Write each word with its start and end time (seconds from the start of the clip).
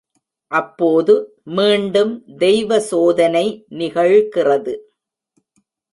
அப்போது, 0.51 1.13
மீண்டும் 1.43 2.23
தெய்வ 2.37 2.79
சோதனை 2.79 3.65
நிகழ்கிறது. 3.69 4.73